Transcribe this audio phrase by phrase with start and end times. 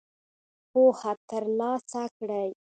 [0.71, 2.49] پوهه تر لاسه کړئ